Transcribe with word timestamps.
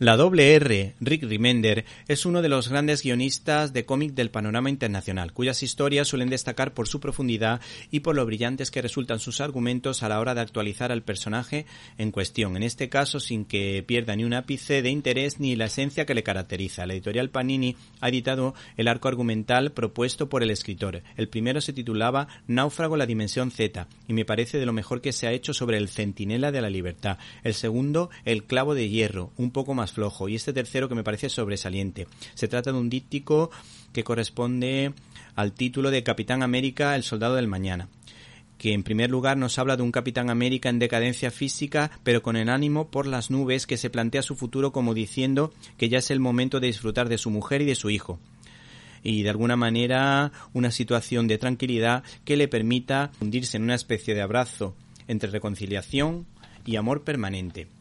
La 0.00 0.16
doble 0.16 0.54
R, 0.54 0.94
Rick 1.00 1.24
Remender, 1.24 1.84
es 2.06 2.24
uno 2.24 2.40
de 2.40 2.48
los 2.48 2.68
grandes 2.68 3.02
guionistas 3.02 3.72
de 3.72 3.84
cómic 3.84 4.12
del 4.12 4.30
panorama 4.30 4.70
internacional, 4.70 5.32
cuyas 5.32 5.64
historias 5.64 6.06
suelen 6.06 6.30
destacar 6.30 6.72
por 6.72 6.86
su 6.86 7.00
profundidad 7.00 7.60
y 7.90 7.98
por 7.98 8.14
lo 8.14 8.24
brillantes 8.24 8.70
que 8.70 8.80
resultan 8.80 9.18
sus 9.18 9.40
argumentos 9.40 10.04
a 10.04 10.08
la 10.08 10.20
hora 10.20 10.36
de 10.36 10.40
actualizar 10.40 10.92
al 10.92 11.02
personaje 11.02 11.66
en 11.98 12.12
cuestión, 12.12 12.56
en 12.56 12.62
este 12.62 12.88
caso 12.88 13.18
sin 13.18 13.44
que 13.44 13.82
pierda 13.84 14.14
ni 14.14 14.22
un 14.22 14.34
ápice 14.34 14.82
de 14.82 14.90
interés 14.90 15.40
ni 15.40 15.56
la 15.56 15.64
esencia 15.64 16.06
que 16.06 16.14
le 16.14 16.22
caracteriza. 16.22 16.86
La 16.86 16.92
editorial 16.92 17.30
Panini 17.30 17.74
ha 18.00 18.08
editado 18.08 18.54
el 18.76 18.86
arco 18.86 19.08
argumental 19.08 19.72
propuesto 19.72 20.28
por 20.28 20.44
el 20.44 20.52
escritor. 20.52 21.02
El 21.16 21.28
primero 21.28 21.60
se 21.60 21.72
titulaba 21.72 22.28
Náufrago 22.46 22.96
la 22.96 23.06
Dimensión 23.06 23.50
Z 23.50 23.88
y 24.06 24.12
me 24.12 24.24
parece 24.24 24.58
de 24.58 24.66
lo 24.66 24.72
mejor 24.72 25.00
que 25.00 25.12
se 25.12 25.26
ha 25.26 25.32
hecho 25.32 25.54
sobre 25.54 25.76
el 25.76 25.88
Centinela 25.88 26.52
de 26.52 26.60
la 26.60 26.70
Libertad. 26.70 27.18
El 27.42 27.54
segundo, 27.54 28.10
El 28.24 28.44
Clavo 28.44 28.76
de 28.76 28.88
Hierro, 28.88 29.32
un 29.36 29.50
poco 29.50 29.74
más 29.74 29.87
flojo 29.92 30.28
y 30.28 30.34
este 30.34 30.52
tercero 30.52 30.88
que 30.88 30.94
me 30.94 31.04
parece 31.04 31.28
sobresaliente. 31.28 32.06
Se 32.34 32.48
trata 32.48 32.72
de 32.72 32.78
un 32.78 32.90
díptico 32.90 33.50
que 33.92 34.04
corresponde 34.04 34.92
al 35.34 35.52
título 35.52 35.90
de 35.90 36.02
Capitán 36.02 36.42
América, 36.42 36.96
el 36.96 37.02
Soldado 37.02 37.34
del 37.34 37.48
Mañana 37.48 37.88
que 38.58 38.72
en 38.72 38.82
primer 38.82 39.08
lugar 39.08 39.36
nos 39.36 39.58
habla 39.58 39.76
de 39.76 39.84
un 39.84 39.92
Capitán 39.92 40.28
América 40.28 40.68
en 40.68 40.80
decadencia 40.80 41.30
física, 41.30 41.92
pero 42.02 42.22
con 42.22 42.36
el 42.36 42.48
ánimo 42.48 42.90
por 42.90 43.06
las 43.06 43.30
nubes 43.30 43.66
que 43.66 43.76
se 43.78 43.88
plantea 43.88 44.22
su 44.22 44.34
futuro 44.34 44.72
como 44.72 44.94
diciendo 44.94 45.54
que 45.78 45.88
ya 45.88 45.98
es 45.98 46.10
el 46.10 46.20
momento 46.20 46.60
de 46.60 46.66
disfrutar 46.66 47.08
de 47.08 47.18
su 47.18 47.30
mujer 47.30 47.62
y 47.62 47.66
de 47.66 47.76
su 47.76 47.88
hijo. 47.88 48.18
Y 49.02 49.22
de 49.22 49.30
alguna 49.30 49.56
manera 49.56 50.32
una 50.52 50.72
situación 50.72 51.28
de 51.28 51.38
tranquilidad 51.38 52.02
que 52.24 52.36
le 52.36 52.48
permita 52.48 53.12
hundirse 53.20 53.56
en 53.56 53.62
una 53.62 53.76
especie 53.76 54.14
de 54.14 54.22
abrazo 54.22 54.74
entre 55.06 55.30
reconciliación 55.30 56.26
y 56.66 56.76
amor 56.76 57.04
permanente. 57.04 57.77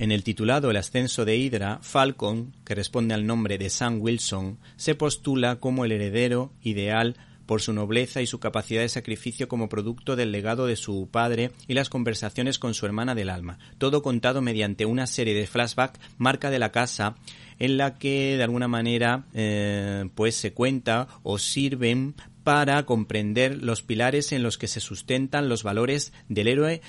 En 0.00 0.12
el 0.12 0.24
titulado 0.24 0.70
El 0.70 0.78
ascenso 0.78 1.26
de 1.26 1.36
Hydra, 1.36 1.78
Falcon, 1.82 2.54
que 2.64 2.74
responde 2.74 3.12
al 3.12 3.26
nombre 3.26 3.58
de 3.58 3.68
Sam 3.68 4.00
Wilson, 4.00 4.58
se 4.76 4.94
postula 4.94 5.56
como 5.56 5.84
el 5.84 5.92
heredero 5.92 6.54
ideal 6.62 7.18
por 7.44 7.60
su 7.60 7.74
nobleza 7.74 8.22
y 8.22 8.26
su 8.26 8.40
capacidad 8.40 8.80
de 8.80 8.88
sacrificio 8.88 9.46
como 9.46 9.68
producto 9.68 10.16
del 10.16 10.32
legado 10.32 10.66
de 10.66 10.76
su 10.76 11.10
padre 11.12 11.50
y 11.68 11.74
las 11.74 11.90
conversaciones 11.90 12.58
con 12.58 12.72
su 12.72 12.86
hermana 12.86 13.14
del 13.14 13.28
alma, 13.28 13.58
todo 13.76 14.00
contado 14.00 14.40
mediante 14.40 14.86
una 14.86 15.06
serie 15.06 15.34
de 15.34 15.46
flashbacks 15.46 16.00
marca 16.16 16.48
de 16.48 16.60
la 16.60 16.72
casa 16.72 17.16
en 17.58 17.76
la 17.76 17.98
que 17.98 18.38
de 18.38 18.42
alguna 18.42 18.68
manera 18.68 19.26
eh, 19.34 20.08
pues 20.14 20.34
se 20.34 20.54
cuenta 20.54 21.08
o 21.24 21.36
sirven 21.36 22.14
para 22.42 22.86
comprender 22.86 23.62
los 23.62 23.82
pilares 23.82 24.32
en 24.32 24.42
los 24.42 24.56
que 24.56 24.66
se 24.66 24.80
sustentan 24.80 25.50
los 25.50 25.62
valores 25.62 26.14
del 26.30 26.48
héroe 26.48 26.80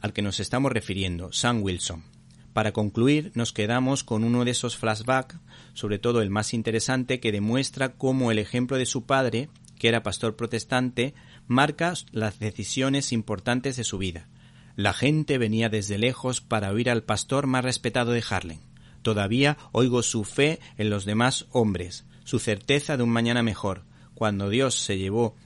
al 0.00 0.12
que 0.12 0.22
nos 0.22 0.40
estamos 0.40 0.72
refiriendo, 0.72 1.32
Sam 1.32 1.62
Wilson. 1.62 2.17
Para 2.58 2.72
concluir, 2.72 3.30
nos 3.36 3.52
quedamos 3.52 4.02
con 4.02 4.24
uno 4.24 4.44
de 4.44 4.50
esos 4.50 4.76
flashbacks, 4.76 5.38
sobre 5.74 6.00
todo 6.00 6.22
el 6.22 6.28
más 6.28 6.52
interesante, 6.52 7.20
que 7.20 7.30
demuestra 7.30 7.92
cómo 7.92 8.32
el 8.32 8.40
ejemplo 8.40 8.76
de 8.76 8.84
su 8.84 9.06
padre, 9.06 9.48
que 9.78 9.86
era 9.86 10.02
pastor 10.02 10.34
protestante, 10.34 11.14
marca 11.46 11.94
las 12.10 12.40
decisiones 12.40 13.12
importantes 13.12 13.76
de 13.76 13.84
su 13.84 13.96
vida. 13.96 14.26
La 14.74 14.92
gente 14.92 15.38
venía 15.38 15.68
desde 15.68 15.98
lejos 15.98 16.40
para 16.40 16.72
oír 16.72 16.90
al 16.90 17.04
pastor 17.04 17.46
más 17.46 17.62
respetado 17.62 18.10
de 18.10 18.24
Harlem. 18.28 18.58
Todavía 19.02 19.56
oigo 19.70 20.02
su 20.02 20.24
fe 20.24 20.58
en 20.78 20.90
los 20.90 21.04
demás 21.04 21.46
hombres, 21.52 22.06
su 22.24 22.40
certeza 22.40 22.96
de 22.96 23.04
un 23.04 23.10
mañana 23.10 23.44
mejor. 23.44 23.84
Cuando 24.14 24.50
Dios 24.50 24.74
se 24.74 24.98
llevó 24.98 25.36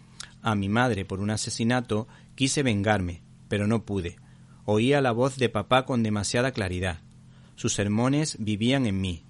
a 0.40 0.55
mi 0.55 0.70
madre 0.70 1.05
por 1.05 1.20
un 1.20 1.28
asesinato, 1.28 2.08
quise 2.36 2.62
vengarme, 2.62 3.22
pero 3.48 3.66
no 3.66 3.84
pude. 3.84 4.16
Oía 4.64 5.02
la 5.02 5.12
voz 5.12 5.36
de 5.36 5.50
papá 5.50 5.84
con 5.84 6.02
demasiada 6.02 6.52
claridad. 6.52 7.02
Sus 7.56 7.75
sermones 7.75 8.36
vivían 8.39 8.86
en 8.86 9.00
mí. 9.00 9.22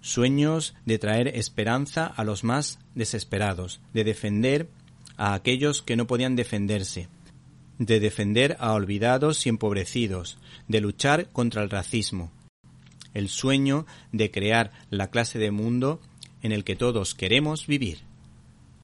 Sueños 0.00 0.74
de 0.84 0.98
traer 0.98 1.28
esperanza 1.28 2.06
a 2.06 2.24
los 2.24 2.44
más 2.44 2.78
desesperados, 2.94 3.80
de 3.92 4.04
defender 4.04 4.68
a 5.16 5.34
aquellos 5.34 5.82
que 5.82 5.96
no 5.96 6.06
podían 6.06 6.36
defenderse, 6.36 7.08
de 7.78 8.00
defender 8.00 8.56
a 8.60 8.72
olvidados 8.72 9.46
y 9.46 9.48
empobrecidos, 9.48 10.38
de 10.68 10.80
luchar 10.80 11.28
contra 11.30 11.62
el 11.62 11.70
racismo. 11.70 12.30
El 13.14 13.28
sueño 13.28 13.86
de 14.12 14.30
crear 14.30 14.72
la 14.90 15.10
clase 15.10 15.38
de 15.38 15.50
mundo 15.50 16.00
en 16.42 16.52
el 16.52 16.64
que 16.64 16.76
todos 16.76 17.14
queremos 17.14 17.66
vivir. 17.66 18.00